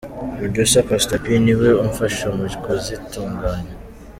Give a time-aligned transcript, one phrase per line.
[0.37, 3.75] Producer Pastor P ni we umfasha mu kuzitunganya.